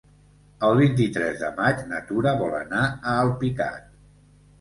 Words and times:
El 0.67 0.77
vint-i-tres 0.77 1.35
de 1.41 1.49
maig 1.59 1.83
na 1.91 1.99
Tura 2.07 2.33
vol 2.39 2.55
anar 2.61 2.81
a 2.89 3.13
Alpicat. 3.27 3.93